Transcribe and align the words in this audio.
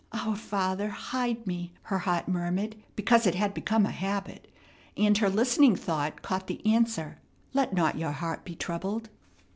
"Our 0.13 0.35
Father, 0.35 0.87
hide 0.89 1.45
me!" 1.45 1.73
her 1.83 1.99
heart 1.99 2.27
murmured, 2.27 2.75
because 2.95 3.27
it 3.27 3.35
had 3.35 3.53
become 3.53 3.85
a 3.85 3.91
habit; 3.91 4.49
and 4.97 5.15
her 5.19 5.29
listening 5.29 5.75
thought 5.75 6.23
caught 6.23 6.47
the 6.47 6.65
answer, 6.65 7.19
"Let 7.53 7.71
not 7.75 7.99
your 7.99 8.13
heart 8.13 8.43
be 8.43 8.55
troubled." 8.55 9.09